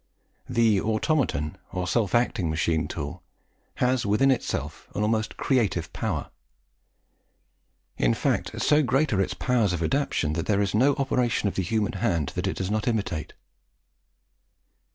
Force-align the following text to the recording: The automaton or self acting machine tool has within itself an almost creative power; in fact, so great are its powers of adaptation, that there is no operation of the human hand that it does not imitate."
The 0.49 0.81
automaton 0.81 1.57
or 1.71 1.87
self 1.87 2.15
acting 2.15 2.49
machine 2.49 2.87
tool 2.87 3.21
has 3.75 4.03
within 4.03 4.31
itself 4.31 4.87
an 4.95 5.03
almost 5.03 5.37
creative 5.37 5.93
power; 5.93 6.31
in 7.99 8.15
fact, 8.15 8.59
so 8.63 8.81
great 8.81 9.13
are 9.13 9.21
its 9.21 9.35
powers 9.35 9.73
of 9.73 9.83
adaptation, 9.83 10.33
that 10.33 10.47
there 10.47 10.59
is 10.63 10.73
no 10.73 10.95
operation 10.95 11.47
of 11.49 11.53
the 11.53 11.61
human 11.61 11.93
hand 11.93 12.29
that 12.33 12.47
it 12.47 12.57
does 12.57 12.71
not 12.71 12.87
imitate." 12.87 13.33